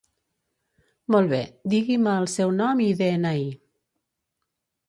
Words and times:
Molt 1.15 1.29
be, 1.33 1.41
digui'm 1.75 2.09
el 2.13 2.27
seu 2.37 2.57
nom 2.63 2.83
i 2.87 2.91
de-ena-i. 3.03 3.47